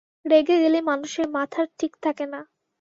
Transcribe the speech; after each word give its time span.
রেগে 0.25 0.57
গেলে 0.63 0.79
মানুষের 0.81 1.27
মাথার 1.35 1.67
ঠিক 1.79 1.93
থাকে 2.03 2.25
না। 2.33 2.39